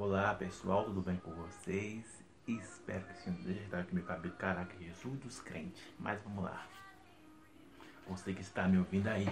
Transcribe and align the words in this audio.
Olá 0.00 0.32
pessoal, 0.32 0.84
tudo 0.84 1.02
bem 1.02 1.16
com 1.16 1.32
vocês? 1.32 2.24
Espero 2.46 3.04
que 3.06 3.18
sim, 3.18 3.32
deixa 3.42 3.64
eu 3.74 3.80
aqui 3.80 3.92
meu 3.92 4.04
cabelo, 4.04 4.32
caraca, 4.36 4.72
Jesus 4.78 5.18
dos 5.18 5.40
crentes. 5.40 5.82
Mas 5.98 6.22
vamos 6.22 6.44
lá. 6.44 6.68
Você 8.06 8.32
que 8.32 8.40
está 8.40 8.68
me 8.68 8.78
ouvindo 8.78 9.08
aí, 9.08 9.26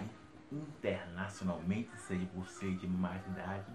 internacionalmente, 0.50 1.96
seja 2.00 2.28
você 2.34 2.74
de 2.74 2.88
mais 2.88 3.24
idade, 3.28 3.70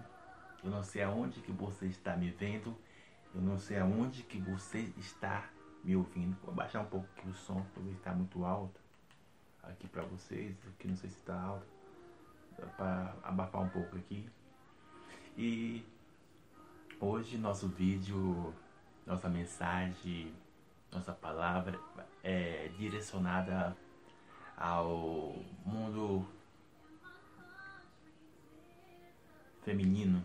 eu 0.62 0.70
não 0.70 0.82
sei 0.82 1.02
aonde 1.02 1.40
que 1.40 1.50
você 1.50 1.86
está 1.86 2.14
me 2.14 2.30
vendo, 2.30 2.76
eu 3.34 3.40
não 3.40 3.58
sei 3.58 3.78
aonde 3.78 4.22
que 4.24 4.38
você 4.38 4.92
está 4.98 5.48
me 5.82 5.96
ouvindo. 5.96 6.36
Vou 6.44 6.54
baixar 6.54 6.82
um 6.82 6.90
pouco 6.90 7.08
aqui 7.16 7.26
o 7.26 7.32
som, 7.32 7.64
porque 7.72 7.88
está 7.88 8.12
muito 8.12 8.44
alto 8.44 8.78
aqui 9.62 9.88
para 9.88 10.02
vocês, 10.02 10.54
aqui 10.68 10.88
não 10.88 10.96
sei 10.96 11.08
se 11.08 11.16
está 11.16 11.40
alto, 11.40 11.66
para 12.76 13.16
abafar 13.22 13.62
um 13.62 13.70
pouco 13.70 13.96
aqui. 13.96 14.28
E 15.38 15.86
Hoje 17.04 17.36
nosso 17.36 17.66
vídeo, 17.66 18.54
nossa 19.04 19.28
mensagem, 19.28 20.32
nossa 20.92 21.12
palavra 21.12 21.76
é 22.22 22.70
direcionada 22.78 23.76
ao 24.56 25.34
mundo 25.66 26.24
feminino, 29.62 30.24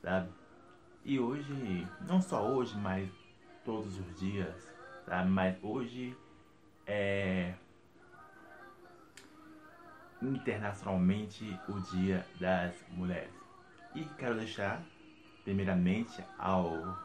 sabe? 0.00 0.30
E 1.04 1.20
hoje, 1.20 1.86
não 2.08 2.22
só 2.22 2.42
hoje, 2.42 2.74
mas 2.78 3.06
todos 3.62 4.00
os 4.00 4.18
dias, 4.18 4.74
sabe? 5.04 5.28
Mas 5.28 5.62
hoje 5.62 6.16
é 6.86 7.52
internacionalmente 10.22 11.60
o 11.68 11.78
Dia 11.94 12.26
das 12.40 12.74
Mulheres. 12.88 13.34
E 13.94 14.02
quero 14.16 14.36
deixar 14.36 14.82
primeiramente 15.46 16.24
ao 16.36 16.98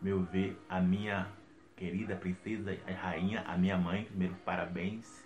meu 0.00 0.22
ver 0.22 0.56
a 0.68 0.80
minha 0.80 1.26
querida 1.76 2.14
princesa 2.14 2.78
a 2.86 2.92
rainha, 2.92 3.42
a 3.42 3.58
minha 3.58 3.76
mãe, 3.76 4.04
primeiro 4.04 4.36
parabéns, 4.44 5.24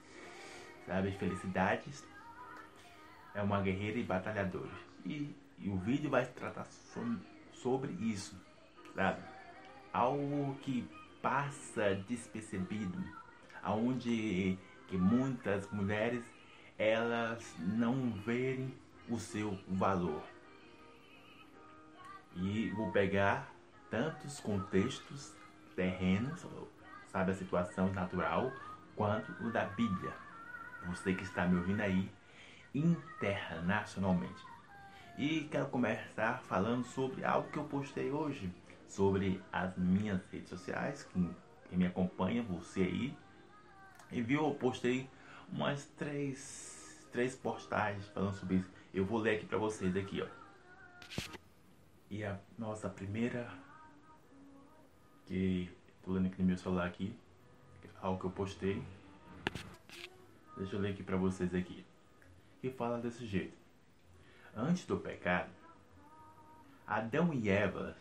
sabe, 0.87 1.13
felicidades. 1.13 2.03
É 3.35 3.43
uma 3.43 3.61
guerreira 3.61 3.99
e 3.99 4.03
batalhadora. 4.03 4.71
E, 5.05 5.37
e 5.59 5.69
o 5.69 5.77
vídeo 5.77 6.09
vai 6.09 6.25
tratar 6.25 6.65
so, 6.65 7.21
sobre 7.53 7.93
isso, 8.01 8.35
sabe? 8.95 9.21
Algo 9.93 10.57
que 10.63 10.89
passa 11.21 11.97
despercebido, 12.09 13.05
aonde 13.63 14.59
que 14.87 14.97
muitas 14.97 15.71
mulheres 15.71 16.25
elas 16.79 17.45
não 17.59 18.11
verem 18.25 18.73
o 19.07 19.19
seu 19.19 19.59
valor. 19.69 20.23
E 22.41 22.71
vou 22.71 22.91
pegar 22.93 23.53
tantos 23.91 24.39
contextos 24.41 25.35
terrenos, 25.75 26.47
sabe, 27.09 27.33
a 27.33 27.35
situação 27.35 27.93
natural, 27.93 28.53
quanto 28.95 29.33
o 29.45 29.51
da 29.51 29.65
Bíblia. 29.65 30.13
Você 30.87 31.15
que 31.15 31.25
está 31.25 31.47
me 31.47 31.59
ouvindo 31.59 31.81
aí 31.81 32.11
internacionalmente. 32.75 34.45
E 35.17 35.49
quero 35.51 35.67
começar 35.67 36.41
falando 36.43 36.85
sobre 36.85 37.25
algo 37.25 37.51
que 37.51 37.59
eu 37.59 37.65
postei 37.65 38.11
hoje, 38.11 38.53
sobre 38.87 39.43
as 39.53 39.77
minhas 39.77 40.21
redes 40.31 40.49
sociais, 40.49 41.03
que, 41.13 41.31
que 41.69 41.77
me 41.77 41.87
acompanha, 41.87 42.43
você 42.43 42.83
aí. 42.83 43.17
E 44.13 44.23
viu, 44.23 44.45
eu 44.45 44.55
postei 44.55 45.11
umas 45.53 45.87
três, 45.97 47.05
três 47.11 47.35
postagens 47.35 48.07
falando 48.09 48.35
sobre 48.35 48.57
isso. 48.57 48.71
Eu 48.95 49.05
vou 49.05 49.19
ler 49.19 49.37
aqui 49.37 49.47
para 49.47 49.59
vocês 49.59 49.97
aqui, 49.97 50.23
ó. 50.23 51.38
E 52.11 52.25
a 52.25 52.39
nossa 52.57 52.89
primeira, 52.89 53.53
que 55.27 55.71
tô 56.03 56.13
lendo 56.13 56.29
aqui 56.29 56.41
no 56.41 56.49
meu 56.49 56.57
celular 56.57 56.87
aqui, 56.87 57.15
algo 58.01 58.19
que 58.19 58.25
eu 58.25 58.31
postei. 58.31 58.83
Deixa 60.57 60.75
eu 60.75 60.81
ler 60.81 60.93
aqui 60.93 61.03
para 61.03 61.17
vocês 61.19 61.55
aqui. 61.55 61.85
Que 62.61 62.71
fala 62.71 62.99
desse 62.99 63.27
jeito. 63.27 63.57
Antes 64.57 64.87
do 64.87 64.97
pecado, 64.97 65.51
Adão 66.87 67.35
e 67.35 67.51
Eva 67.51 67.95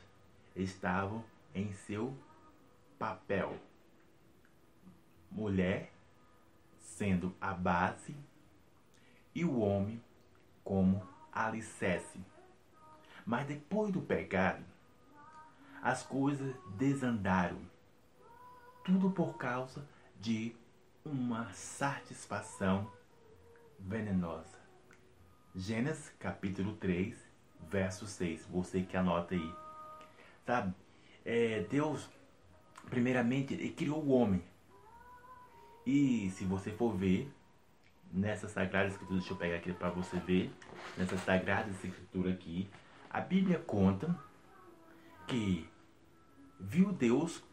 estavam 0.55 1.23
em 1.53 1.73
seu 1.73 2.15
papel. 2.97 3.59
Mulher 5.29 5.91
sendo 6.79 7.35
a 7.41 7.53
base 7.53 8.15
e 9.35 9.43
o 9.43 9.59
homem 9.59 10.01
como 10.63 11.05
alicerce. 11.31 12.19
Mas 13.27 13.45
depois 13.45 13.91
do 13.91 13.99
pecado, 13.99 14.63
as 15.81 16.01
coisas 16.01 16.55
desandaram. 16.77 17.59
Tudo 18.85 19.11
por 19.11 19.35
causa 19.37 19.85
de 20.17 20.55
uma 21.03 21.51
satisfação 21.51 22.89
venenosa. 23.77 24.57
Gênesis 25.53 26.09
capítulo 26.17 26.77
3, 26.77 27.17
verso 27.69 28.07
6. 28.07 28.45
Você 28.45 28.83
que 28.83 28.95
anota 28.95 29.35
aí. 29.35 29.53
Sabe? 30.45 30.73
É, 31.25 31.65
Deus, 31.69 32.09
primeiramente, 32.89 33.53
ele 33.53 33.71
criou 33.71 34.01
o 34.05 34.11
homem. 34.11 34.41
E 35.85 36.29
se 36.29 36.45
você 36.45 36.71
for 36.71 36.95
ver, 36.95 37.29
nessa 38.09 38.47
sagrada 38.47 38.87
escritura, 38.87 39.19
deixa 39.19 39.33
eu 39.33 39.37
pegar 39.37 39.57
aqui 39.57 39.73
para 39.73 39.89
você 39.89 40.17
ver, 40.17 40.49
nessa 40.97 41.17
sagrada 41.17 41.69
escritura 41.69 42.31
aqui, 42.31 42.69
a 43.17 43.21
Bíblia 43.21 43.57
conta 43.57 44.15
que 45.25 45.67
viu 46.59 46.93
Deus 46.93 47.43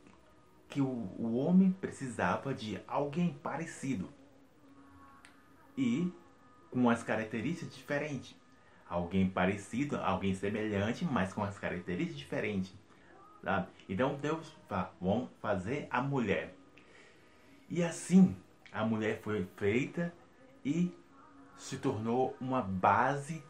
que 0.68 0.82
o, 0.82 0.86
o 1.18 1.36
homem 1.36 1.72
precisava 1.72 2.52
de 2.52 2.78
alguém 2.86 3.32
parecido 3.32 4.12
e 5.74 6.12
com 6.70 6.90
as 6.90 7.02
características 7.02 7.74
diferentes. 7.74 8.36
Alguém 8.86 9.30
parecido, 9.30 9.96
alguém 9.96 10.34
semelhante, 10.34 11.02
mas 11.06 11.32
com 11.32 11.42
as 11.42 11.58
características 11.58 12.18
diferentes. 12.18 12.74
Sabe? 13.42 13.68
Então 13.88 14.16
Deus 14.20 14.54
fala, 14.68 14.94
vamos 15.00 15.30
fazer 15.40 15.88
a 15.90 16.02
mulher. 16.02 16.54
E 17.70 17.82
assim 17.82 18.36
a 18.70 18.84
mulher 18.84 19.22
foi 19.22 19.48
feita 19.56 20.12
e 20.62 20.94
se 21.56 21.78
tornou 21.78 22.36
uma 22.38 22.60
base 22.60 23.42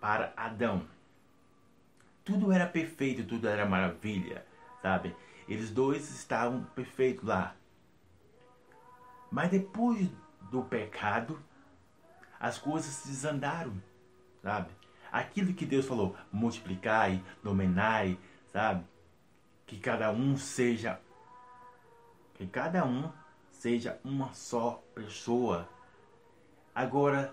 para 0.00 0.32
Adão 0.36 0.92
tudo 2.24 2.50
era 2.50 2.66
perfeito, 2.66 3.24
tudo 3.24 3.46
era 3.46 3.66
maravilha, 3.66 4.44
sabe? 4.80 5.14
Eles 5.46 5.70
dois 5.70 6.10
estavam 6.10 6.64
perfeitos 6.74 7.24
lá. 7.24 7.54
Mas 9.30 9.50
depois 9.50 10.08
do 10.50 10.62
pecado, 10.62 11.38
as 12.40 12.58
coisas 12.58 12.90
se 12.90 13.08
desandaram, 13.08 13.74
sabe? 14.42 14.70
Aquilo 15.12 15.52
que 15.52 15.66
Deus 15.66 15.86
falou, 15.86 16.16
multiplicai, 16.32 17.22
dominai, 17.42 18.18
sabe? 18.46 18.84
Que 19.66 19.78
cada 19.78 20.10
um 20.10 20.36
seja 20.36 21.00
que 22.34 22.46
cada 22.48 22.84
um 22.84 23.12
seja 23.52 24.00
uma 24.04 24.32
só 24.34 24.82
pessoa. 24.94 25.68
Agora 26.74 27.32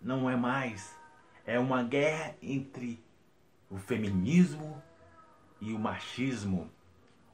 não 0.00 0.28
é 0.28 0.36
mais, 0.36 0.96
é 1.44 1.58
uma 1.58 1.82
guerra 1.82 2.34
entre 2.40 3.03
o 3.74 3.76
feminismo 3.76 4.80
e 5.60 5.72
o 5.72 5.78
machismo. 5.80 6.70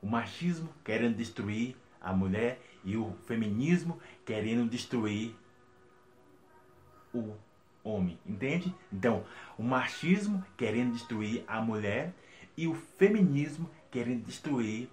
O 0.01 0.07
machismo 0.07 0.71
querendo 0.83 1.15
destruir 1.15 1.77
a 2.01 2.15
mulher 2.15 2.59
e 2.83 2.97
o 2.97 3.13
feminismo 3.27 4.01
querendo 4.25 4.67
destruir 4.67 5.37
o 7.13 7.35
homem, 7.85 8.19
entende? 8.25 8.75
Então, 8.91 9.27
o 9.59 9.63
machismo 9.63 10.43
querendo 10.57 10.95
destruir 10.95 11.45
a 11.47 11.61
mulher 11.61 12.15
e 12.57 12.67
o 12.67 12.75
feminismo 12.75 13.69
querendo 13.91 14.25
destruir 14.25 14.89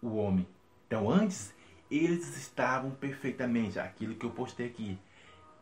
o 0.00 0.14
homem. 0.18 0.46
Então, 0.86 1.10
antes 1.10 1.52
eles 1.90 2.36
estavam 2.36 2.92
perfeitamente, 2.92 3.80
aquilo 3.80 4.14
que 4.14 4.24
eu 4.24 4.30
postei 4.30 4.66
aqui, 4.66 4.96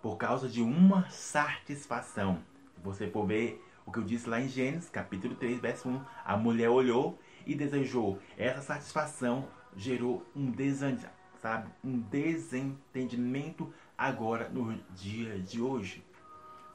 por 0.03 0.19
causa 0.19 0.51
de 0.51 0.61
uma 0.61 1.09
satisfação. 1.09 2.43
Se 2.75 2.81
você 2.83 3.09
for 3.09 3.27
ver 3.27 3.66
o 3.87 3.93
que 3.93 4.01
eu 4.01 4.03
disse 4.03 4.29
lá 4.29 4.41
em 4.41 4.49
Gênesis, 4.49 4.91
capítulo 4.91 5.37
3, 5.37 5.61
verso 5.61 5.89
1. 5.89 6.05
A 6.25 6.37
mulher 6.37 6.69
olhou 6.69 7.19
e 7.47 7.55
desejou. 7.55 8.21
Essa 8.37 8.61
satisfação 8.61 9.49
gerou 9.77 10.27
um 10.35 10.51
desânimo, 10.51 11.09
sabe? 11.41 11.71
Um 11.85 12.01
desentendimento 12.01 13.73
agora 13.97 14.49
no 14.49 14.75
dia 14.95 15.39
de 15.39 15.63
hoje, 15.63 16.05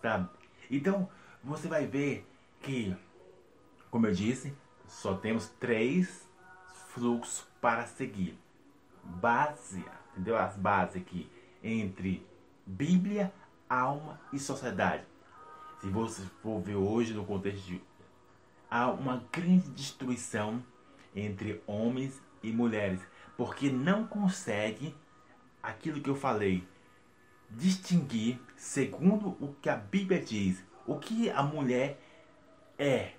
sabe? 0.02 0.30
Então, 0.70 1.10
você 1.44 1.68
vai 1.68 1.86
ver 1.86 2.26
que, 2.62 2.96
como 3.90 4.08
eu 4.08 4.14
disse, 4.14 4.56
só 4.88 5.14
temos 5.16 5.50
três 5.60 6.26
fluxos 6.94 7.46
para 7.60 7.86
seguir. 7.88 8.40
Base, 9.04 9.84
entendeu? 10.14 10.38
As 10.38 10.56
bases 10.56 11.02
aqui 11.02 11.30
entre 11.62 12.26
Bíblia, 12.66 13.34
alma 13.68 14.20
e 14.32 14.40
sociedade. 14.40 15.11
Se 15.82 15.90
você 15.90 16.22
for 16.44 16.62
ver 16.62 16.76
hoje 16.76 17.12
no 17.12 17.26
contexto 17.26 17.66
de, 17.66 17.82
há 18.70 18.92
uma 18.92 19.26
grande 19.32 19.68
destruição 19.72 20.64
entre 21.16 21.60
homens 21.66 22.22
e 22.44 22.52
mulheres, 22.52 23.02
porque 23.36 23.72
não 23.72 24.06
consegue 24.06 24.96
aquilo 25.62 26.00
que 26.00 26.08
eu 26.08 26.16
falei, 26.16 26.64
distinguir 27.50 28.40
segundo 28.56 29.30
o 29.44 29.56
que 29.60 29.70
a 29.70 29.76
Bíblia 29.76 30.22
diz, 30.22 30.64
o 30.86 31.00
que 31.00 31.32
a 31.32 31.42
mulher 31.42 32.00
é 32.78 33.14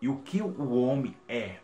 e 0.00 0.08
o 0.08 0.18
que 0.18 0.40
o 0.40 0.70
homem 0.70 1.16
é, 1.26 1.58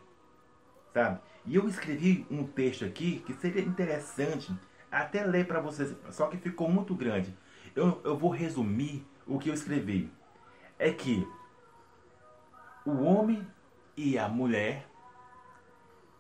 sabe? 0.93 1.21
E 1.47 1.55
eu 1.55 1.69
escrevi 1.69 2.27
um 2.29 2.45
texto 2.45 2.85
aqui 2.85 3.21
que 3.25 3.35
seria 3.35 3.63
interessante 3.63 4.53
até 4.91 5.25
ler 5.25 5.47
para 5.47 5.61
vocês, 5.61 5.95
só 6.11 6.27
que 6.27 6.39
ficou 6.39 6.69
muito 6.69 6.93
grande. 6.93 7.33
Eu, 7.77 8.01
eu 8.03 8.17
vou 8.17 8.31
resumir 8.31 9.07
o 9.25 9.39
que 9.39 9.49
eu 9.49 9.55
escrevi. 9.55 10.11
É 10.79 10.91
que 10.91 11.27
o 12.85 13.03
homem 13.03 13.47
e 13.97 14.19
a 14.19 14.29
mulher, 14.29 14.87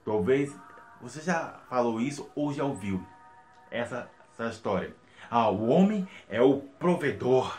talvez 0.04 0.56
você 1.00 1.20
já 1.20 1.60
falou 1.68 2.00
isso 2.00 2.30
ou 2.34 2.52
já 2.52 2.64
ouviu 2.64 3.04
essa, 3.70 4.10
essa 4.32 4.48
história. 4.48 4.94
Ah, 5.30 5.50
o 5.50 5.68
homem 5.68 6.08
é 6.28 6.40
o 6.40 6.60
provedor, 6.60 7.58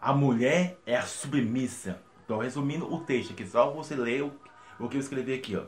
a 0.00 0.12
mulher 0.12 0.78
é 0.86 0.96
a 0.96 1.02
submissa. 1.02 2.00
Estou 2.20 2.38
resumindo 2.38 2.92
o 2.92 3.04
texto 3.04 3.32
aqui, 3.32 3.46
só 3.46 3.70
você 3.70 3.94
ler 3.94 4.22
o, 4.22 4.32
o 4.78 4.88
que 4.88 4.96
eu 4.96 5.00
escrevi 5.00 5.34
aqui, 5.34 5.56
ó. 5.56 5.64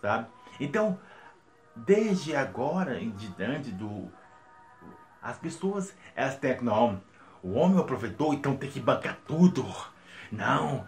Sabe? 0.00 0.26
Então, 0.58 0.98
desde 1.74 2.34
agora 2.34 3.00
em 3.00 3.10
diante 3.10 3.70
do 3.70 4.10
as 5.20 5.38
pessoas 5.38 5.94
elas 6.16 6.36
têm 6.36 6.60
não, 6.60 7.00
o 7.42 7.54
homem 7.54 7.78
o 7.78 7.84
provedor, 7.84 8.34
então 8.34 8.56
tem 8.56 8.70
que 8.70 8.80
bancar 8.80 9.18
tudo. 9.26 9.64
Não, 10.30 10.86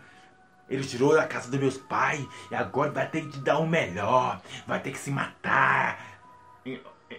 ele 0.68 0.84
tirou 0.84 1.14
da 1.14 1.26
casa 1.26 1.50
dos 1.50 1.60
meus 1.60 1.76
pais 1.76 2.26
e 2.50 2.54
agora 2.54 2.90
vai 2.90 3.08
ter 3.08 3.28
que 3.28 3.38
dar 3.38 3.58
o 3.58 3.66
melhor, 3.66 4.40
vai 4.66 4.80
ter 4.80 4.92
que 4.92 4.98
se 4.98 5.10
matar. 5.10 5.98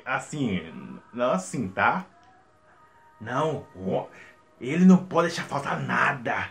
Assim, 0.06 1.00
não 1.14 1.32
assim, 1.32 1.68
tá? 1.68 2.06
Não, 3.20 3.68
ele 4.60 4.86
não 4.86 5.06
pode 5.06 5.28
deixar 5.28 5.44
faltar 5.44 5.80
nada. 5.80 6.50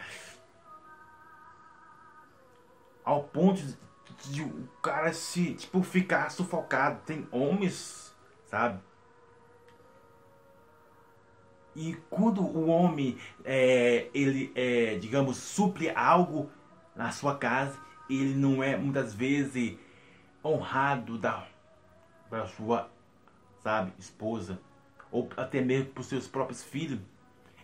Ao 3.05 3.23
ponto 3.23 3.61
de 4.25 4.43
o 4.43 4.69
cara 4.81 5.13
se, 5.13 5.55
tipo, 5.55 5.83
ficar 5.83 6.31
sufocado. 6.31 7.01
Tem 7.05 7.29
homens, 7.31 8.15
sabe? 8.47 8.81
E 11.77 11.95
quando 12.09 12.41
o 12.41 12.69
homem, 12.69 13.19
é, 13.45 14.09
ele, 14.15 14.53
é, 14.55 14.97
digamos, 14.99 15.37
supre 15.37 15.91
algo 15.91 16.51
na 16.95 17.11
sua 17.11 17.37
casa, 17.37 17.79
ele 18.09 18.35
não 18.35 18.63
é 18.63 18.77
muitas 18.77 19.13
vezes 19.13 19.77
honrado 20.45 21.19
da, 21.19 21.47
da 22.31 22.47
sua, 22.47 22.91
sabe, 23.63 23.93
esposa, 23.99 24.61
ou 25.11 25.29
até 25.37 25.61
mesmo 25.61 25.87
por 25.87 26.05
seus 26.05 26.29
próprios 26.29 26.63
filhos. 26.63 27.01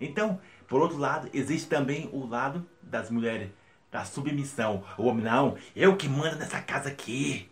Então, 0.01 0.41
por 0.67 0.81
outro 0.81 0.97
lado, 0.97 1.29
existe 1.33 1.69
também 1.69 2.09
o 2.13 2.27
lado 2.27 2.67
das 2.83 3.11
mulheres, 3.11 3.51
da 3.91 4.05
submissão. 4.05 4.85
O 4.97 5.05
homem, 5.05 5.25
não, 5.25 5.57
eu 5.77 5.97
que 5.97 6.09
mando 6.09 6.37
nessa 6.37 6.61
casa 6.61 6.89
aqui. 6.89 7.51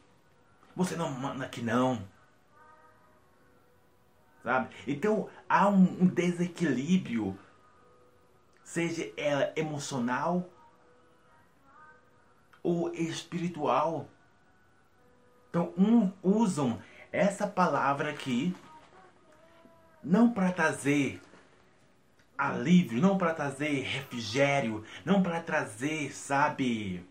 Você 0.74 0.96
não 0.96 1.10
manda 1.10 1.44
aqui 1.44 1.60
não. 1.60 2.02
Sabe? 4.48 4.74
Então, 4.86 5.28
há 5.46 5.68
um, 5.68 6.04
um 6.04 6.06
desequilíbrio, 6.06 7.38
seja 8.64 9.12
ela 9.14 9.52
emocional 9.54 10.48
ou 12.62 12.90
espiritual. 12.94 14.08
Então, 15.50 15.74
um 15.76 16.10
usam 16.22 16.80
essa 17.12 17.46
palavra 17.46 18.08
aqui 18.08 18.56
não 20.02 20.32
para 20.32 20.50
trazer 20.50 21.20
alívio, 22.38 23.02
não 23.02 23.18
para 23.18 23.34
trazer 23.34 23.82
refrigério, 23.82 24.82
não 25.04 25.22
para 25.22 25.42
trazer, 25.42 26.10
sabe, 26.14 27.06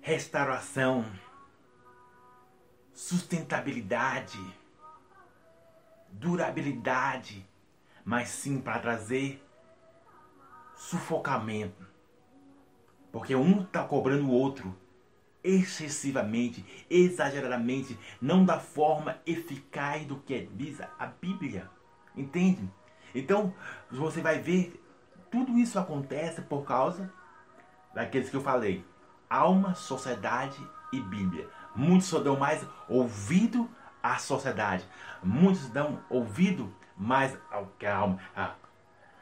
restauração, 0.00 1.04
sustentabilidade, 3.00 4.38
durabilidade, 6.10 7.48
mas 8.04 8.28
sim 8.28 8.60
para 8.60 8.78
trazer 8.78 9.42
sufocamento. 10.76 11.88
Porque 13.10 13.34
um 13.34 13.62
está 13.62 13.84
cobrando 13.84 14.26
o 14.26 14.30
outro 14.30 14.76
excessivamente, 15.42 16.62
exageradamente, 16.90 17.98
não 18.20 18.44
da 18.44 18.60
forma 18.60 19.18
eficaz 19.24 20.04
do 20.04 20.18
que 20.18 20.46
diz 20.54 20.78
a 20.82 21.06
Bíblia. 21.06 21.70
Entende? 22.14 22.70
Então, 23.14 23.54
você 23.90 24.20
vai 24.20 24.40
ver, 24.40 24.78
tudo 25.30 25.56
isso 25.56 25.78
acontece 25.78 26.42
por 26.42 26.66
causa 26.66 27.10
daqueles 27.94 28.28
que 28.28 28.36
eu 28.36 28.42
falei: 28.42 28.84
alma, 29.28 29.74
sociedade 29.74 30.60
e 30.92 31.00
Bíblia. 31.00 31.48
Muitos 31.74 32.08
só 32.08 32.18
dão 32.18 32.36
mais 32.36 32.66
ouvido 32.88 33.68
à 34.02 34.18
sociedade, 34.18 34.84
muitos 35.22 35.68
dão 35.68 36.00
ouvido 36.08 36.72
mais 36.96 37.36
ao 37.50 37.66
que 37.78 37.86
a 37.86 37.96
alma. 37.96 38.18
Ah, 38.36 38.54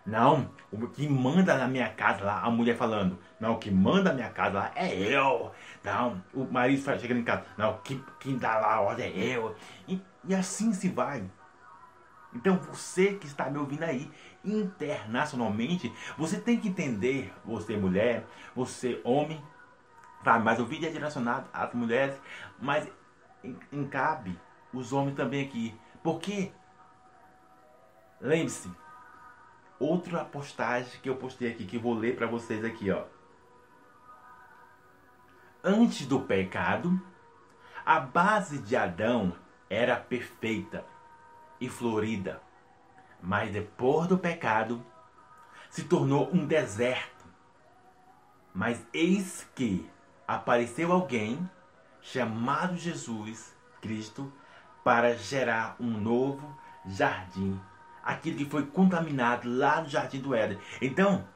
não, 0.08 0.50
o 0.72 0.86
que 0.88 1.06
manda 1.06 1.58
na 1.58 1.68
minha 1.68 1.90
casa 1.90 2.24
lá, 2.24 2.40
a 2.40 2.50
mulher 2.50 2.76
falando, 2.76 3.18
não, 3.38 3.52
o 3.52 3.58
que 3.58 3.70
manda 3.70 4.10
na 4.10 4.14
minha 4.14 4.30
casa 4.30 4.58
lá 4.58 4.72
é 4.74 4.96
eu. 4.96 5.52
Não, 5.84 6.24
o 6.32 6.44
marido 6.44 6.82
chegando 6.98 7.20
em 7.20 7.24
casa, 7.24 7.44
não, 7.58 7.78
quem, 7.84 8.02
quem 8.18 8.38
dá 8.38 8.58
lá 8.58 8.74
a 8.74 8.80
ordem 8.80 9.06
é 9.06 9.36
eu. 9.36 9.54
E, 9.86 10.00
e 10.24 10.34
assim 10.34 10.72
se 10.72 10.88
vai. 10.88 11.28
Então 12.34 12.56
você 12.56 13.14
que 13.14 13.26
está 13.26 13.50
me 13.50 13.58
ouvindo 13.58 13.82
aí, 13.82 14.10
internacionalmente, 14.44 15.92
você 16.16 16.40
tem 16.40 16.58
que 16.58 16.68
entender, 16.68 17.32
você 17.44 17.76
mulher, 17.76 18.26
você 18.54 19.00
homem, 19.04 19.42
tá? 20.22 20.38
mas 20.38 20.58
o 20.58 20.66
vídeo 20.66 20.88
é 20.88 20.92
direcionado 20.92 21.48
às 21.52 21.72
mulheres, 21.72 22.20
mas 22.60 22.88
encabe 23.72 24.38
os 24.72 24.92
homens 24.92 25.16
também 25.16 25.44
aqui. 25.44 25.78
Porque, 26.02 26.52
lembre-se, 28.20 28.70
outra 29.78 30.24
postagem 30.24 31.00
que 31.00 31.08
eu 31.08 31.16
postei 31.16 31.50
aqui, 31.50 31.66
que 31.66 31.76
eu 31.76 31.80
vou 31.80 31.94
ler 31.94 32.16
para 32.16 32.26
vocês 32.26 32.64
aqui, 32.64 32.90
ó. 32.90 33.04
Antes 35.62 36.06
do 36.06 36.20
pecado, 36.20 37.00
a 37.84 38.00
base 38.00 38.58
de 38.58 38.76
Adão 38.76 39.34
era 39.68 39.96
perfeita 39.96 40.84
e 41.60 41.68
florida, 41.68 42.40
mas 43.20 43.50
depois 43.50 44.06
do 44.06 44.16
pecado, 44.16 44.84
se 45.68 45.84
tornou 45.84 46.30
um 46.32 46.46
deserto. 46.46 47.26
Mas 48.54 48.86
eis 48.92 49.48
que 49.54 49.88
apareceu 50.28 50.92
alguém 50.92 51.50
chamado 52.00 52.76
Jesus 52.76 53.56
Cristo 53.80 54.32
para 54.84 55.16
gerar 55.16 55.74
um 55.80 55.90
novo 55.90 56.56
jardim 56.86 57.58
aquilo 58.08 58.38
que 58.38 58.46
foi 58.46 58.64
contaminado 58.64 59.46
lá 59.54 59.82
no 59.82 59.88
jardim 59.88 60.18
do 60.18 60.34
Éden. 60.34 60.58
Então, 60.80 61.28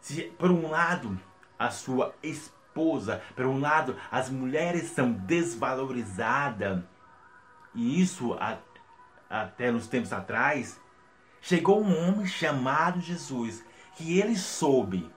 se 0.00 0.22
por 0.38 0.50
um 0.50 0.70
lado 0.70 1.20
a 1.58 1.68
sua 1.68 2.14
esposa, 2.22 3.22
por 3.36 3.44
um 3.44 3.60
lado 3.60 3.94
as 4.10 4.30
mulheres 4.30 4.84
são 4.84 5.12
desvalorizadas, 5.12 6.82
e 7.74 8.00
isso 8.00 8.32
a, 8.34 8.56
até 9.28 9.70
nos 9.70 9.86
tempos 9.86 10.14
atrás, 10.14 10.80
chegou 11.42 11.82
um 11.82 12.08
homem 12.08 12.26
chamado 12.26 12.98
Jesus, 12.98 13.62
que 13.94 14.18
ele 14.18 14.34
soube, 14.34 15.10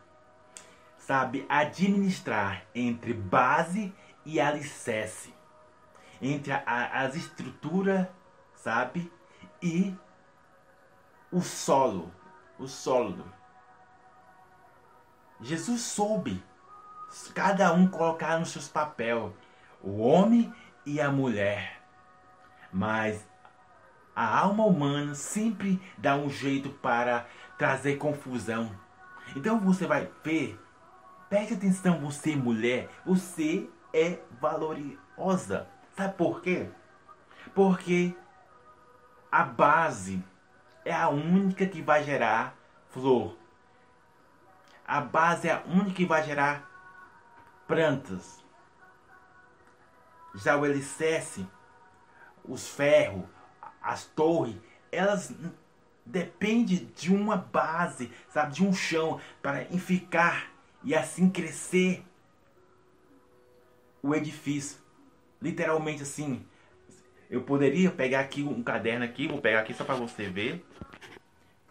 sabe, 1.06 1.46
administrar 1.48 2.66
entre 2.74 3.14
base 3.14 3.94
e 4.26 4.40
alicerce, 4.40 5.32
entre 6.20 6.52
a, 6.52 6.64
a, 6.66 7.02
as 7.04 7.16
estruturas, 7.16 8.08
sabe, 8.56 9.12
e 9.62 9.96
o 11.32 11.42
solo, 11.42 12.12
o 12.58 12.68
sólido. 12.68 13.24
Jesus 15.40 15.82
soube 15.82 16.44
cada 17.36 17.72
um 17.72 17.88
colocar 17.88 18.40
nos 18.40 18.50
seus 18.50 18.68
papéis, 18.68 19.32
o 19.84 20.00
homem 20.00 20.52
e 20.88 21.00
a 21.00 21.12
mulher. 21.12 21.84
Mas 22.74 23.24
a 24.16 24.40
alma 24.40 24.66
humana 24.66 25.14
sempre 25.14 25.80
dá 26.00 26.16
um 26.16 26.32
jeito 26.32 26.70
para 26.70 27.28
trazer 27.60 27.98
confusão. 27.98 28.72
Então 29.36 29.60
você 29.60 29.86
vai 29.86 30.10
ver, 30.24 30.60
preste 31.30 31.54
atenção, 31.54 32.00
você 32.00 32.36
mulher, 32.36 32.90
você 33.06 33.70
é 33.94 34.20
valorosa. 34.40 35.68
Sabe 35.96 36.14
por 36.16 36.42
quê? 36.42 36.70
Porque 37.54 38.16
a 39.32 39.44
base 39.44 40.24
é 40.84 40.94
a 40.94 41.10
única 41.10 41.66
que 41.66 41.82
vai 41.82 42.04
gerar 42.04 42.56
flor. 42.90 43.38
A 44.88 45.02
base 45.02 45.48
é 45.48 45.54
a 45.54 45.64
única 45.66 45.96
que 45.96 46.06
vai 46.06 46.24
gerar 46.24 46.70
plantas. 47.68 48.44
Já 50.36 50.58
o 50.58 50.64
alicerce, 50.64 51.48
os 52.44 52.68
ferros, 52.68 53.26
as 53.82 54.06
torres, 54.06 54.58
elas 54.92 55.34
dependem 56.06 56.92
de 56.96 57.14
uma 57.14 57.38
base, 57.38 58.12
sabe, 58.30 58.54
de 58.54 58.64
um 58.64 58.74
chão 58.74 59.20
para 59.42 59.66
ficar 59.66 60.55
e 60.86 60.94
assim 60.94 61.30
crescer 61.30 62.06
o 64.02 64.14
edifício. 64.14 64.80
Literalmente 65.42 66.04
assim. 66.04 66.46
Eu 67.30 67.42
poderia 67.42 67.90
pegar 67.90 68.20
aqui 68.20 68.44
um 68.44 68.62
caderno 68.64 69.04
aqui, 69.04 69.28
vou 69.28 69.42
pegar 69.42 69.62
aqui 69.62 69.74
só 69.74 69.84
para 69.84 69.96
você 69.96 70.30
ver. 70.30 70.64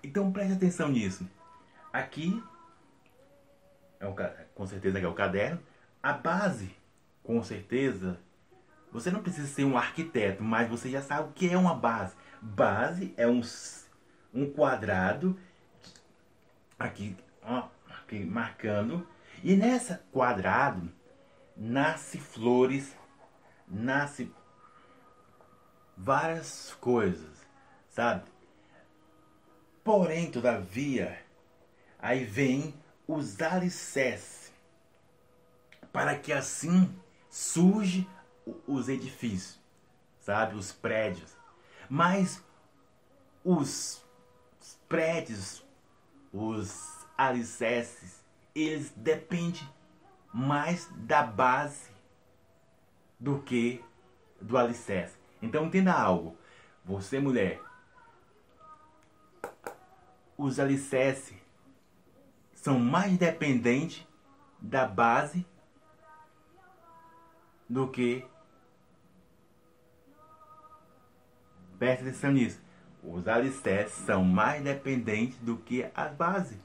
Então 0.03 0.33
preste 0.33 0.53
atenção 0.53 0.89
nisso. 0.89 1.27
Aqui 1.93 2.43
é 4.01 4.07
um, 4.07 4.15
com 4.55 4.67
certeza 4.67 4.99
é 4.99 5.07
o 5.07 5.15
caderno. 5.15 5.61
A 6.03 6.13
base, 6.13 6.75
com 7.23 7.43
certeza, 7.43 8.19
você 8.93 9.11
não 9.11 9.23
precisa 9.23 9.47
ser 9.47 9.65
um 9.65 9.79
arquiteto, 9.79 10.43
mas 10.43 10.69
você 10.69 10.91
já 10.91 11.01
sabe 11.01 11.29
o 11.29 11.33
que 11.33 11.49
é 11.49 11.57
uma 11.57 11.75
base. 11.75 12.17
Base 12.43 13.15
é 13.17 13.27
um, 13.27 13.41
um 14.35 14.51
quadrado 14.51 15.39
aqui, 16.79 17.17
ó, 17.43 17.69
marcando. 18.13 19.07
E 19.43 19.57
nessa 19.57 20.05
quadrado 20.13 20.91
nasce 21.57 22.19
flores, 22.19 22.97
nasce 23.69 24.33
várias 25.97 26.75
coisas, 26.81 27.47
sabe? 27.89 28.25
Porém, 29.83 30.31
todavia, 30.31 31.23
aí 31.99 32.25
vem 32.25 32.75
os 33.07 33.41
alicerces, 33.41 34.53
para 35.93 36.19
que 36.19 36.33
assim 36.33 36.95
surge 37.29 38.09
os 38.67 38.89
edifícios, 38.89 39.61
sabe, 40.21 40.55
os 40.55 40.73
prédios. 40.73 41.37
Mas 41.89 42.43
os 43.45 44.03
prédios, 44.89 45.63
os 46.33 46.94
alicerces, 47.17 48.23
eles 48.55 48.93
dependem 48.97 49.69
mais 50.33 50.89
da 50.97 51.23
base 51.23 51.91
do 53.19 53.41
que 53.41 53.83
do 54.41 54.59
alicerce. 54.59 55.17
Então 55.41 55.67
entenda 55.67 55.93
algo. 55.93 56.37
Você 56.85 57.19
mulher, 57.19 57.61
os 60.37 60.59
alicerces 60.59 61.37
são 62.55 62.79
mais 62.79 63.17
dependentes 63.17 64.07
da 64.61 64.87
base 64.87 65.47
do 67.69 67.89
que 67.89 68.27
preste 71.79 72.03
atenção 72.03 72.33
nisso. 72.33 72.63
Os 73.03 73.29
alicerces 73.29 73.95
são 74.05 74.25
mais 74.25 74.63
dependentes 74.63 75.39
do 75.39 75.59
que 75.59 75.87
a 75.95 76.09
base. 76.09 76.59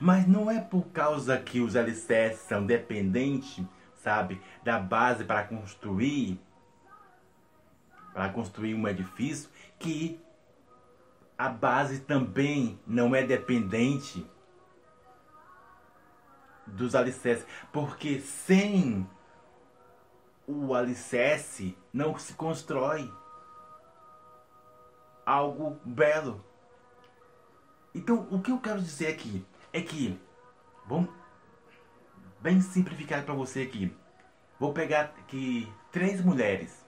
Mas 0.00 0.26
não 0.26 0.50
é 0.50 0.60
por 0.60 0.88
causa 0.88 1.38
que 1.38 1.60
os 1.60 1.74
alicerces 1.74 2.40
são 2.42 2.66
dependentes, 2.66 3.64
sabe, 3.96 4.40
da 4.62 4.78
base 4.78 5.24
para 5.24 5.44
construir 5.44 6.38
para 8.12 8.28
construir 8.28 8.74
um 8.74 8.88
edifício 8.88 9.48
que 9.78 10.20
a 11.38 11.48
base 11.48 12.00
também 12.00 12.78
não 12.86 13.14
é 13.14 13.22
dependente 13.22 14.28
dos 16.66 16.94
alicerces, 16.94 17.46
porque 17.72 18.20
sem 18.20 19.08
o 20.46 20.74
alicerce 20.74 21.76
não 21.92 22.18
se 22.18 22.34
constrói 22.34 23.10
algo 25.24 25.80
belo. 25.84 26.44
Então, 27.94 28.28
o 28.30 28.40
que 28.40 28.50
eu 28.50 28.58
quero 28.58 28.80
dizer 28.80 29.08
aqui 29.08 29.44
é 29.72 29.80
que, 29.80 30.18
vamos 30.86 31.10
bem 32.40 32.60
simplificar 32.60 33.24
para 33.24 33.34
você 33.34 33.62
aqui. 33.62 33.94
Vou 34.58 34.72
pegar 34.72 35.14
aqui 35.18 35.70
três 35.90 36.22
mulheres. 36.22 36.84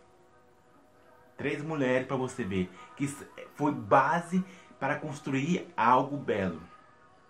Três 1.37 1.63
mulheres 1.63 2.07
para 2.07 2.17
você 2.17 2.45
ver 2.45 2.71
que 2.97 3.07
foi 3.55 3.73
base 3.73 4.45
para 4.79 4.97
construir 4.97 5.73
algo 5.77 6.17
belo. 6.17 6.61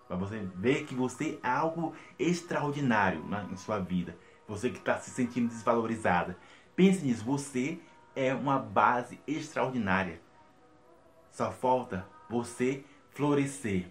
Para 0.08 0.16
você 0.16 0.38
ver 0.56 0.84
que 0.84 0.94
você 0.94 1.38
é 1.42 1.48
algo 1.48 1.94
extraordinário 2.18 3.24
na, 3.26 3.44
em 3.44 3.56
sua 3.56 3.78
vida. 3.78 4.16
Você 4.48 4.70
que 4.70 4.78
está 4.78 4.98
se 4.98 5.10
sentindo 5.10 5.48
desvalorizada. 5.48 6.36
Pense 6.74 7.04
nisso, 7.04 7.24
você 7.24 7.78
é 8.14 8.34
uma 8.34 8.58
base 8.58 9.20
extraordinária. 9.26 10.20
Só 11.30 11.50
falta 11.50 12.06
você 12.28 12.84
florescer. 13.10 13.86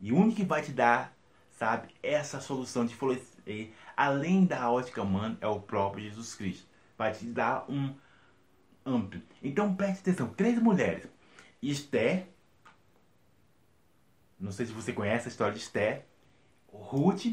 E 0.00 0.12
o 0.12 0.16
único 0.16 0.36
que 0.36 0.44
vai 0.44 0.62
te 0.62 0.72
dar, 0.72 1.16
sabe, 1.58 1.88
essa 2.02 2.40
solução 2.40 2.84
de 2.84 2.94
florescer, 2.94 3.70
além 3.96 4.44
da 4.44 4.70
ótica 4.70 5.02
humana, 5.02 5.38
é 5.40 5.46
o 5.46 5.60
próprio 5.60 6.04
Jesus 6.04 6.34
Cristo. 6.34 6.66
Vai 6.98 7.12
te 7.12 7.26
dar 7.26 7.64
um 7.70 7.94
amplo. 8.84 9.20
Então 9.42 9.74
preste 9.74 10.00
atenção, 10.00 10.28
três 10.28 10.58
mulheres. 10.58 11.08
Esther, 11.62 12.28
não 14.38 14.52
sei 14.52 14.66
se 14.66 14.72
você 14.72 14.92
conhece 14.92 15.28
a 15.28 15.30
história 15.30 15.54
de 15.54 15.60
Esther, 15.60 16.04
Ruth 16.68 17.26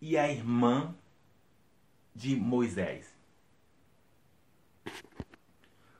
e 0.00 0.18
a 0.18 0.30
irmã 0.30 0.94
de 2.14 2.36
Moisés. 2.36 3.12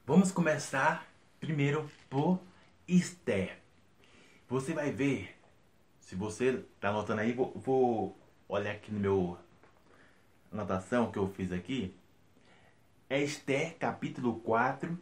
Vamos 0.06 0.30
começar 0.30 1.06
primeiro 1.40 1.90
por 2.10 2.38
Esther. 2.86 3.58
Você 4.46 4.74
vai 4.74 4.92
ver, 4.92 5.34
se 6.04 6.14
você 6.14 6.62
está 6.74 6.90
anotando 6.90 7.22
aí, 7.22 7.32
vou, 7.32 7.50
vou 7.56 8.18
olhar 8.46 8.72
aqui 8.72 8.92
no 8.92 9.00
meu 9.00 9.38
anotação 10.52 11.10
que 11.10 11.18
eu 11.18 11.28
fiz 11.30 11.50
aqui. 11.50 11.94
É 13.08 13.22
Esther 13.22 13.76
capítulo 13.78 14.38
4 14.40 14.98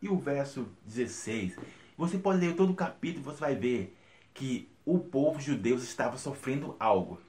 e 0.00 0.08
o 0.08 0.16
verso 0.16 0.66
16. 0.86 1.58
Você 1.98 2.18
pode 2.18 2.40
ler 2.40 2.56
todo 2.56 2.72
o 2.72 2.74
capítulo 2.74 3.22
e 3.22 3.24
você 3.24 3.40
vai 3.40 3.54
ver 3.54 3.94
que 4.32 4.70
o 4.86 4.98
povo 4.98 5.38
judeu 5.38 5.76
estava 5.76 6.16
sofrendo 6.16 6.74
algo. 6.80 7.20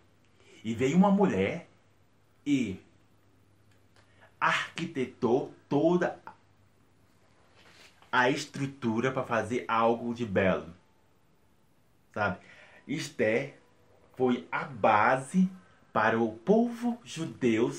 E 0.64 0.74
veio 0.74 0.96
uma 0.96 1.12
mulher 1.12 1.68
e 2.46 2.80
arquitetou 4.40 5.54
toda 5.68 6.22
a 8.10 8.30
estrutura 8.30 9.12
para 9.12 9.24
fazer 9.24 9.66
algo 9.68 10.14
de 10.14 10.26
belo. 10.26 10.74
Sabe? 12.14 12.40
Esther 12.88 13.58
foi 14.16 14.48
a 14.52 14.64
base 14.64 15.50
para 15.92 16.20
o 16.20 16.34
povo 16.34 17.00
judeu 17.04 17.72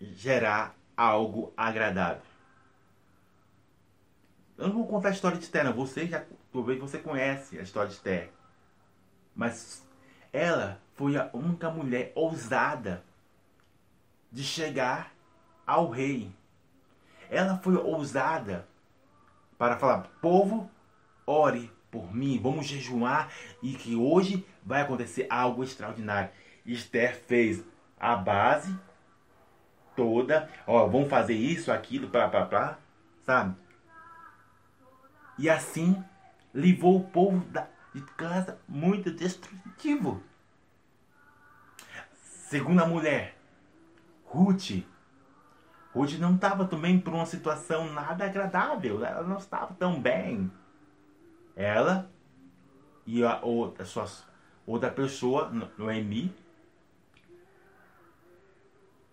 gerar 0.00 0.76
algo 0.96 1.52
agradável. 1.56 2.22
Eu 4.56 4.68
não 4.68 4.74
vou 4.74 4.86
contar 4.86 5.08
a 5.08 5.12
história 5.12 5.36
de 5.36 5.44
Esther, 5.44 5.64
não. 5.64 5.72
Você 5.72 6.06
já, 6.06 6.24
talvez 6.52 6.78
você 6.78 6.98
conhece 6.98 7.58
a 7.58 7.62
história 7.62 7.88
de 7.88 7.96
Esther. 7.96 8.30
Mas 9.34 9.84
ela 10.32 10.80
foi 10.94 11.16
a 11.16 11.28
única 11.32 11.70
mulher 11.70 12.12
ousada 12.14 13.04
de 14.30 14.44
chegar 14.44 15.12
ao 15.66 15.90
rei. 15.90 16.32
Ela 17.28 17.58
foi 17.58 17.74
ousada 17.74 18.68
para 19.58 19.76
falar: 19.76 20.08
povo, 20.20 20.70
ore 21.26 21.73
por 21.94 22.12
mim, 22.12 22.40
vamos 22.42 22.66
jejuar 22.66 23.30
e 23.62 23.72
que 23.74 23.94
hoje 23.94 24.44
vai 24.64 24.82
acontecer 24.82 25.28
algo 25.30 25.62
extraordinário. 25.62 26.28
Esther 26.66 27.14
fez 27.14 27.62
a 28.00 28.16
base 28.16 28.76
toda, 29.94 30.50
ó, 30.66 30.88
vamos 30.88 31.08
fazer 31.08 31.34
isso, 31.34 31.70
aquilo, 31.70 32.10
para 32.10 32.28
para 32.28 32.46
para, 32.46 32.78
sabe? 33.22 33.54
E 35.38 35.48
assim 35.48 36.02
levou 36.52 36.96
o 36.96 37.04
povo 37.04 37.44
da, 37.46 37.68
de 37.94 38.00
casa 38.16 38.58
muito 38.66 39.12
destrutivo. 39.12 40.20
Segunda 42.48 42.84
mulher, 42.84 43.36
Ruth. 44.24 44.82
Ruth 45.94 46.18
não 46.18 46.34
estava 46.34 46.64
também 46.64 46.98
por 46.98 47.14
uma 47.14 47.26
situação 47.26 47.92
nada 47.92 48.24
agradável. 48.24 49.04
Ela 49.04 49.22
não 49.22 49.38
estava 49.38 49.72
tão 49.74 50.00
bem. 50.00 50.50
Ela 51.56 52.10
e 53.06 53.24
a 53.24 53.40
outra, 53.40 53.84
suas, 53.84 54.24
outra 54.66 54.90
pessoa, 54.90 55.50
Noemi, 55.78 56.34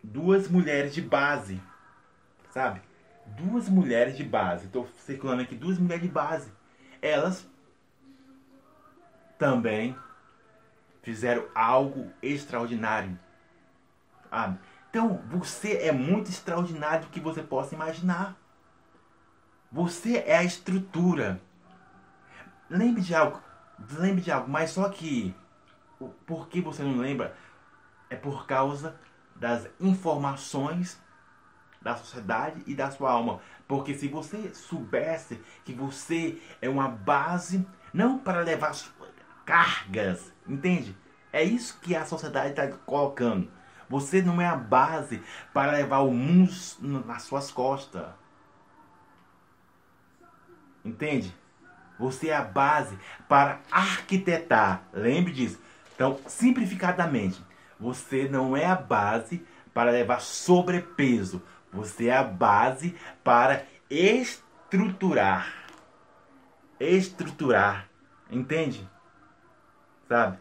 duas 0.03 0.47
mulheres 0.47 0.93
de 0.93 1.01
base, 1.01 1.61
sabe? 2.49 2.81
Duas 3.25 3.69
mulheres 3.69 4.17
de 4.17 4.23
base. 4.23 4.65
Estou 4.65 4.87
circulando 4.97 5.41
aqui 5.41 5.55
duas 5.55 5.77
mulheres 5.77 6.03
de 6.03 6.09
base. 6.09 6.51
Elas 7.01 7.47
também 9.37 9.95
fizeram 11.01 11.47
algo 11.55 12.11
extraordinário. 12.21 13.17
Ah, 14.31 14.55
então, 14.89 15.21
você 15.29 15.77
é 15.77 15.91
muito 15.91 16.29
extraordinário 16.29 17.05
do 17.05 17.11
que 17.11 17.19
você 17.19 17.41
possa 17.41 17.73
imaginar. 17.73 18.37
Você 19.71 20.17
é 20.17 20.37
a 20.37 20.43
estrutura. 20.43 21.41
Lembre 22.71 23.01
de 23.01 23.13
algo, 23.13 23.41
lembre 23.99 24.21
de 24.21 24.31
algo, 24.31 24.49
mas 24.49 24.71
só 24.71 24.87
que 24.87 25.35
por 26.25 26.47
que 26.47 26.61
você 26.61 26.81
não 26.81 26.99
lembra 26.99 27.35
é 28.09 28.15
por 28.15 28.47
causa 28.47 28.95
das 29.35 29.67
informações 29.77 30.97
da 31.81 31.97
sociedade 31.97 32.63
e 32.65 32.73
da 32.73 32.89
sua 32.89 33.11
alma. 33.11 33.41
Porque 33.67 33.93
se 33.93 34.07
você 34.07 34.53
soubesse 34.53 35.41
que 35.65 35.73
você 35.73 36.41
é 36.61 36.69
uma 36.69 36.87
base, 36.87 37.67
não 37.93 38.17
para 38.17 38.39
levar 38.39 38.73
cargas, 39.45 40.31
entende? 40.47 40.95
É 41.33 41.43
isso 41.43 41.77
que 41.81 41.93
a 41.93 42.05
sociedade 42.05 42.51
está 42.51 42.69
colocando. 42.85 43.51
Você 43.89 44.21
não 44.21 44.41
é 44.41 44.47
a 44.47 44.55
base 44.55 45.21
para 45.53 45.73
levar 45.73 45.99
o 45.99 46.11
mundo 46.13 46.53
nas 47.05 47.23
suas 47.23 47.51
costas. 47.51 48.07
Entende? 50.85 51.40
Você 52.01 52.29
é 52.29 52.35
a 52.35 52.41
base 52.41 52.97
para 53.29 53.59
arquitetar. 53.71 54.81
Lembre 54.91 55.31
disso. 55.31 55.61
Então, 55.93 56.19
simplificadamente, 56.25 57.39
você 57.79 58.27
não 58.27 58.57
é 58.57 58.65
a 58.65 58.75
base 58.75 59.45
para 59.71 59.91
levar 59.91 60.19
sobrepeso. 60.19 61.43
Você 61.71 62.07
é 62.07 62.17
a 62.17 62.23
base 62.23 62.95
para 63.23 63.67
estruturar. 63.87 65.53
Estruturar. 66.79 67.87
Entende? 68.31 68.89
Sabe? 70.09 70.39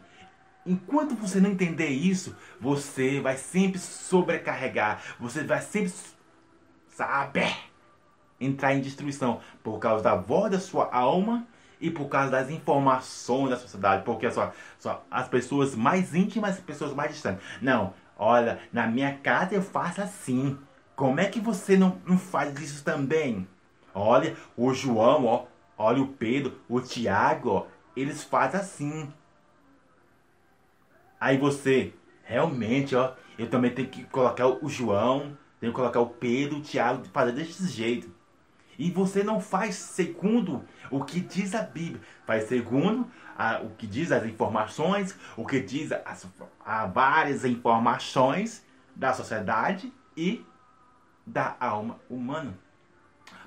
Enquanto 0.64 1.14
você 1.14 1.40
não 1.40 1.50
entender 1.50 1.88
isso, 1.88 2.34
você 2.58 3.20
vai 3.20 3.36
sempre 3.36 3.78
sobrecarregar. 3.78 5.02
Você 5.20 5.44
vai 5.44 5.60
sempre, 5.60 5.92
sabe, 6.88 7.54
entrar 8.40 8.72
em 8.74 8.80
destruição 8.80 9.42
por 9.62 9.78
causa 9.78 10.02
da 10.02 10.14
voz 10.14 10.50
da 10.50 10.58
sua 10.58 10.90
alma 10.90 11.46
e 11.80 11.90
por 11.90 12.08
causa 12.08 12.30
das 12.30 12.50
informações 12.50 13.50
da 13.50 13.56
sociedade. 13.56 14.04
Porque 14.04 14.30
só, 14.30 14.52
só 14.78 15.04
as 15.10 15.28
pessoas 15.28 15.74
mais 15.74 16.14
íntimas 16.14 16.50
as 16.50 16.60
pessoas 16.60 16.92
mais 16.92 17.12
distantes. 17.12 17.42
Não, 17.60 17.94
olha, 18.18 18.60
na 18.72 18.86
minha 18.86 19.16
casa 19.18 19.54
eu 19.54 19.62
faço 19.62 20.02
assim. 20.02 20.58
Como 20.94 21.18
é 21.18 21.26
que 21.26 21.40
você 21.40 21.76
não, 21.76 22.00
não 22.04 22.18
faz 22.18 22.60
isso 22.60 22.84
também? 22.84 23.48
Olha, 23.94 24.36
o 24.56 24.72
João, 24.74 25.24
ó, 25.24 25.46
olha 25.76 26.02
o 26.02 26.08
Pedro, 26.08 26.60
o 26.68 26.80
Tiago, 26.80 27.50
ó, 27.50 27.66
eles 27.96 28.22
fazem 28.22 28.60
assim. 28.60 29.12
Aí 31.18 31.38
você, 31.38 31.94
realmente, 32.22 32.94
ó, 32.94 33.14
eu 33.38 33.48
também 33.48 33.70
tenho 33.70 33.88
que 33.88 34.04
colocar 34.04 34.46
o 34.46 34.68
João, 34.68 35.36
tenho 35.58 35.72
que 35.72 35.76
colocar 35.76 36.00
o 36.00 36.06
Pedro, 36.06 36.58
o 36.58 36.62
Tiago, 36.62 37.04
fazer 37.12 37.32
desse 37.32 37.66
jeito. 37.68 38.10
E 38.80 38.90
você 38.90 39.22
não 39.22 39.42
faz 39.42 39.74
segundo 39.74 40.64
o 40.90 41.04
que 41.04 41.20
diz 41.20 41.54
a 41.54 41.62
Bíblia, 41.62 42.00
faz 42.24 42.44
segundo 42.44 43.06
a, 43.36 43.60
o 43.60 43.68
que 43.76 43.86
diz 43.86 44.10
as 44.10 44.24
informações, 44.24 45.14
o 45.36 45.44
que 45.44 45.60
diz 45.60 45.92
as, 45.92 46.26
a 46.64 46.86
várias 46.86 47.44
informações 47.44 48.64
da 48.96 49.12
sociedade 49.12 49.92
e 50.16 50.42
da 51.26 51.58
alma 51.60 52.00
humana. 52.08 52.58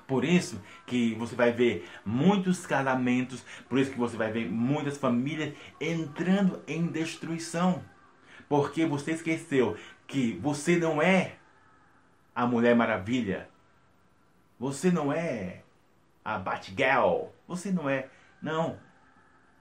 Por 0.06 0.24
isso 0.24 0.62
que 0.86 1.16
você 1.16 1.34
vai 1.34 1.50
ver 1.50 1.84
muitos 2.04 2.64
casamentos, 2.64 3.44
por 3.68 3.80
isso 3.80 3.90
que 3.90 3.98
você 3.98 4.16
vai 4.16 4.30
ver 4.30 4.48
muitas 4.48 4.96
famílias 4.98 5.52
entrando 5.80 6.62
em 6.68 6.86
destruição. 6.86 7.82
Porque 8.48 8.86
você 8.86 9.10
esqueceu 9.10 9.76
que 10.06 10.38
você 10.40 10.76
não 10.76 11.02
é 11.02 11.38
a 12.32 12.46
Mulher 12.46 12.76
Maravilha. 12.76 13.52
Você 14.58 14.90
não 14.90 15.12
é 15.12 15.62
a 16.24 16.38
Batgirl. 16.38 17.28
Você 17.46 17.70
não 17.70 17.88
é. 17.88 18.08
Não. 18.40 18.78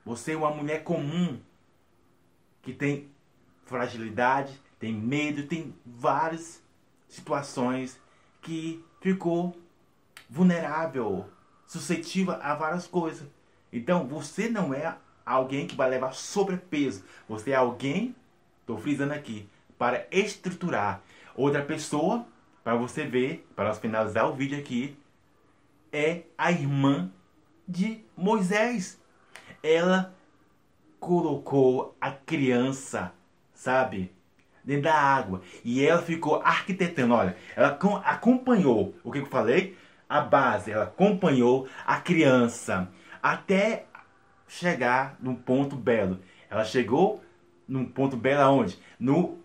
Você 0.05 0.33
é 0.33 0.37
uma 0.37 0.51
mulher 0.51 0.83
comum 0.83 1.39
que 2.61 2.73
tem 2.73 3.09
fragilidade, 3.65 4.59
tem 4.79 4.93
medo, 4.93 5.47
tem 5.47 5.73
várias 5.85 6.61
situações 7.07 7.99
que 8.41 8.83
ficou 9.01 9.57
vulnerável, 10.29 11.29
suscetível 11.65 12.33
a 12.41 12.55
várias 12.55 12.87
coisas. 12.87 13.27
Então 13.71 14.07
você 14.07 14.49
não 14.49 14.73
é 14.73 14.97
alguém 15.25 15.67
que 15.67 15.75
vai 15.75 15.89
levar 15.89 16.13
sobrepeso. 16.13 17.03
Você 17.27 17.51
é 17.51 17.55
alguém, 17.55 18.15
estou 18.61 18.77
frisando 18.77 19.13
aqui, 19.13 19.47
para 19.77 20.05
estruturar. 20.11 21.01
Outra 21.35 21.63
pessoa, 21.63 22.25
para 22.63 22.75
você 22.75 23.05
ver, 23.05 23.47
para 23.55 23.73
finalizar 23.73 24.29
o 24.29 24.33
vídeo 24.33 24.57
aqui, 24.57 24.97
é 25.91 26.23
a 26.37 26.51
irmã 26.51 27.11
de 27.67 28.03
Moisés. 28.15 28.99
Ela 29.61 30.13
colocou 30.99 31.95
a 31.99 32.11
criança, 32.11 33.13
sabe? 33.53 34.11
dentro 34.63 34.83
da 34.83 34.95
água. 34.95 35.41
E 35.63 35.85
ela 35.85 36.01
ficou 36.01 36.41
arquitetando. 36.41 37.13
Olha, 37.13 37.35
ela 37.55 37.77
acompanhou 38.05 38.95
o 39.03 39.11
que 39.11 39.19
eu 39.19 39.25
falei? 39.25 39.77
A 40.07 40.21
base. 40.21 40.71
Ela 40.71 40.85
acompanhou 40.85 41.67
a 41.85 41.97
criança 41.97 42.89
até 43.21 43.85
chegar 44.47 45.17
num 45.19 45.35
ponto 45.35 45.75
belo. 45.75 46.19
Ela 46.49 46.63
chegou 46.63 47.23
num 47.67 47.85
ponto 47.85 48.15
belo 48.15 48.41
aonde? 48.41 48.79
No 48.99 49.39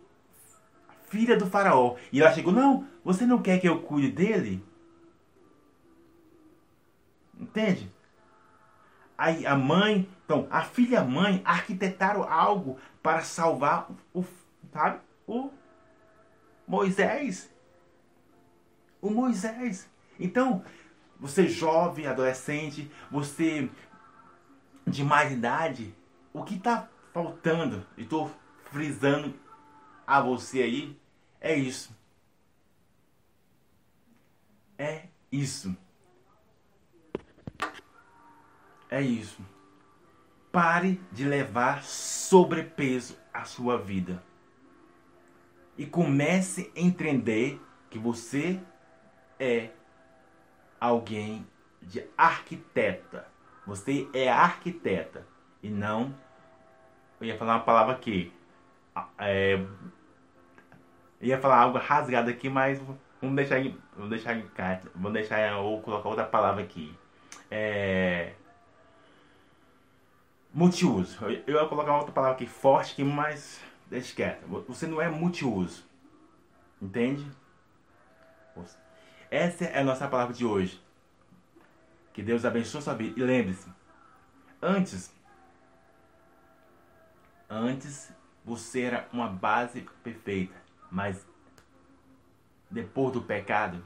filha 1.09 1.37
do 1.37 1.47
faraó. 1.47 1.97
E 2.13 2.21
ela 2.21 2.33
chegou, 2.33 2.53
não, 2.53 2.87
você 3.09 3.25
não 3.25 3.41
quer 3.41 3.59
que 3.59 3.67
eu 3.67 3.81
cuide 3.81 4.13
dele? 4.13 4.63
Entende? 7.41 7.91
Aí 9.17 9.47
a 9.47 9.57
mãe, 9.57 10.07
então, 10.27 10.47
a 10.51 10.61
filha 10.61 10.93
e 10.93 10.97
a 10.99 11.05
mãe 11.05 11.41
arquitetaram 11.43 12.23
algo 12.25 12.79
para 13.03 13.23
salvar 13.23 13.89
o, 14.13 14.23
sabe? 14.71 15.01
o 15.27 15.51
Moisés. 16.67 17.51
O 19.01 19.09
Moisés. 19.09 19.89
Então, 20.21 20.63
você 21.19 21.49
jovem, 21.49 22.07
adolescente, 22.07 22.93
você 23.11 23.71
de 24.87 25.03
mais 25.03 25.33
idade, 25.33 25.95
o 26.31 26.45
que 26.45 26.57
está 26.57 26.91
faltando, 27.15 27.87
e 27.97 28.03
estou 28.03 28.31
frisando 28.71 29.33
a 30.07 30.21
você 30.21 30.61
aí, 30.61 31.01
é 31.41 31.55
isso. 31.57 31.98
É 34.79 35.09
isso. 35.31 35.77
É 38.89 39.03
isso. 39.03 39.45
Pare 40.53 41.01
de 41.13 41.25
levar 41.25 41.83
sobrepeso 41.83 43.19
à 43.35 43.45
sua 43.45 43.77
vida 43.77 44.23
e 45.77 45.85
comece 45.85 46.73
a 46.77 46.81
entender 46.81 47.61
que 47.91 47.99
você 47.99 48.61
é 49.39 49.71
alguém 50.81 51.47
de 51.83 52.05
arquiteta. 52.17 53.27
Você 53.67 54.09
é 54.15 54.31
arquiteta 54.31 55.27
e 55.63 55.69
não. 55.69 56.15
Eu 57.21 57.27
ia 57.27 57.37
falar 57.37 57.57
uma 57.57 57.65
palavra 57.65 57.95
aqui. 57.95 58.33
É, 59.19 59.55
eu 61.21 61.29
ia 61.29 61.41
falar 61.41 61.59
algo 61.59 61.79
rasgado 61.79 62.31
aqui, 62.31 62.49
mas 62.49 62.81
vamos 63.21 63.37
deixar 63.37 63.61
em, 63.61 63.77
vamos 63.95 64.11
deixar 64.11 64.41
vamos 64.95 65.13
deixar 65.13 65.57
ou 65.59 65.81
colocar 65.83 66.09
outra 66.09 66.25
palavra 66.25 66.63
aqui. 66.63 66.95
É, 67.51 68.33
multiuso. 70.53 71.25
Eu 71.47 71.55
ia 71.55 71.67
colocar 71.67 71.97
outra 71.97 72.13
palavra 72.13 72.37
aqui 72.37 72.47
forte, 72.47 72.95
que 72.95 73.05
mais 73.05 73.61
deixa 73.87 74.15
quieto. 74.15 74.47
Você 74.69 74.87
não 74.87 75.01
é 75.01 75.09
multiuso. 75.09 75.85
Entende? 76.81 77.27
Essa 79.31 79.65
é 79.65 79.81
a 79.81 79.85
nossa 79.85 80.09
palavra 80.09 80.35
de 80.35 80.45
hoje. 80.45 80.83
Que 82.13 82.23
Deus 82.23 82.45
abençoe 82.45 82.83
sua 82.83 82.95
vida. 82.95 83.19
E 83.19 83.23
lembre-se, 83.23 83.69
antes, 84.61 85.13
antes 87.49 88.13
você 88.45 88.83
era 88.83 89.09
uma 89.13 89.29
base 89.29 89.87
perfeita, 90.03 90.55
mas 90.91 91.25
depois 92.71 93.13
do 93.13 93.23
pecado 93.23 93.83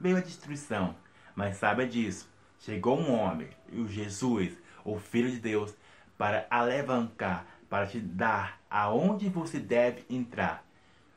veio 0.00 0.16
a 0.16 0.20
destruição. 0.20 0.94
Mas 1.34 1.56
saiba 1.56 1.86
disso, 1.86 2.30
chegou 2.58 2.98
um 2.98 3.12
homem, 3.12 3.48
o 3.72 3.86
Jesus, 3.86 4.56
o 4.84 4.98
Filho 4.98 5.30
de 5.30 5.38
Deus, 5.38 5.74
para 6.16 6.46
alavancar, 6.48 7.46
para 7.68 7.86
te 7.86 8.00
dar 8.00 8.60
aonde 8.70 9.28
você 9.28 9.58
deve 9.58 10.04
entrar. 10.08 10.64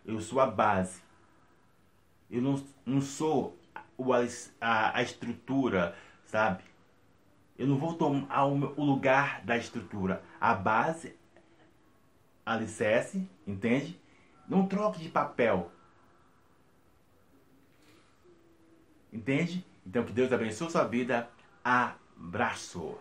Eu 0.06 0.20
sou 0.20 0.40
a 0.40 0.48
base. 0.48 1.02
Eu 2.30 2.42
não, 2.42 2.64
não 2.86 3.02
sou 3.02 3.58
a, 4.60 4.98
a 4.98 5.02
estrutura, 5.02 5.96
sabe? 6.26 6.64
Eu 7.58 7.68
não 7.68 7.78
vou 7.78 7.94
tomar 7.94 8.46
o 8.46 8.84
lugar 8.84 9.42
da 9.44 9.58
estrutura. 9.58 10.24
A 10.40 10.54
base, 10.54 11.16
alicerce, 12.46 13.28
entende? 13.46 14.00
Não 14.48 14.66
troque 14.66 15.00
de 15.00 15.10
papel. 15.10 15.72
Entende? 19.12 19.66
Então 19.86 20.04
que 20.04 20.14
Deus 20.14 20.32
abençoe 20.32 20.70
sua 20.72 20.84
vida. 20.84 21.30
Abraço. 21.64 22.98